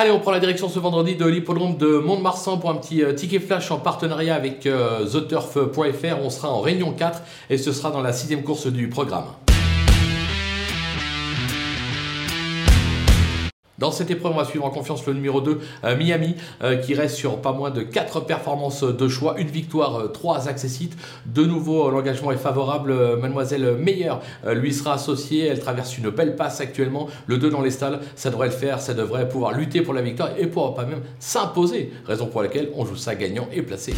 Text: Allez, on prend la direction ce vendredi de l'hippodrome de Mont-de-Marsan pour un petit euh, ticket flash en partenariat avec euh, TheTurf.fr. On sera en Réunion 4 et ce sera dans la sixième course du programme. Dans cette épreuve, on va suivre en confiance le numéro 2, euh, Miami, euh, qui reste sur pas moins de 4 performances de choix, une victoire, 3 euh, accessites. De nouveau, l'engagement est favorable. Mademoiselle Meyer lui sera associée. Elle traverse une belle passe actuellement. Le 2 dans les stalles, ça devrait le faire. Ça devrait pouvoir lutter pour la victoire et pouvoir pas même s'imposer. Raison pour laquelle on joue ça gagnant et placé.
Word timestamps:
Allez, 0.00 0.12
on 0.12 0.18
prend 0.18 0.30
la 0.30 0.40
direction 0.40 0.70
ce 0.70 0.78
vendredi 0.78 1.14
de 1.14 1.26
l'hippodrome 1.26 1.76
de 1.76 1.98
Mont-de-Marsan 1.98 2.56
pour 2.56 2.70
un 2.70 2.76
petit 2.76 3.04
euh, 3.04 3.12
ticket 3.12 3.38
flash 3.38 3.70
en 3.70 3.76
partenariat 3.76 4.34
avec 4.34 4.64
euh, 4.64 5.04
TheTurf.fr. 5.04 6.16
On 6.24 6.30
sera 6.30 6.48
en 6.48 6.62
Réunion 6.62 6.92
4 6.92 7.20
et 7.50 7.58
ce 7.58 7.70
sera 7.70 7.90
dans 7.90 8.00
la 8.00 8.14
sixième 8.14 8.42
course 8.42 8.66
du 8.66 8.88
programme. 8.88 9.26
Dans 13.80 13.90
cette 13.90 14.10
épreuve, 14.10 14.32
on 14.34 14.36
va 14.36 14.44
suivre 14.44 14.66
en 14.66 14.70
confiance 14.70 15.06
le 15.06 15.14
numéro 15.14 15.40
2, 15.40 15.58
euh, 15.84 15.96
Miami, 15.96 16.36
euh, 16.62 16.76
qui 16.76 16.92
reste 16.92 17.16
sur 17.16 17.38
pas 17.38 17.52
moins 17.52 17.70
de 17.70 17.80
4 17.80 18.20
performances 18.20 18.84
de 18.84 19.08
choix, 19.08 19.36
une 19.38 19.48
victoire, 19.48 20.12
3 20.12 20.46
euh, 20.46 20.50
accessites. 20.50 20.98
De 21.24 21.46
nouveau, 21.46 21.90
l'engagement 21.90 22.30
est 22.30 22.36
favorable. 22.36 23.16
Mademoiselle 23.16 23.76
Meyer 23.78 24.12
lui 24.46 24.74
sera 24.74 24.94
associée. 24.94 25.46
Elle 25.46 25.60
traverse 25.60 25.96
une 25.96 26.10
belle 26.10 26.36
passe 26.36 26.60
actuellement. 26.60 27.08
Le 27.26 27.38
2 27.38 27.48
dans 27.48 27.62
les 27.62 27.70
stalles, 27.70 28.00
ça 28.16 28.28
devrait 28.28 28.48
le 28.48 28.52
faire. 28.52 28.80
Ça 28.80 28.92
devrait 28.92 29.26
pouvoir 29.26 29.52
lutter 29.52 29.80
pour 29.80 29.94
la 29.94 30.02
victoire 30.02 30.30
et 30.38 30.46
pouvoir 30.46 30.74
pas 30.74 30.84
même 30.84 31.00
s'imposer. 31.18 31.90
Raison 32.06 32.26
pour 32.26 32.42
laquelle 32.42 32.68
on 32.76 32.84
joue 32.84 32.96
ça 32.96 33.14
gagnant 33.14 33.48
et 33.50 33.62
placé. 33.62 33.94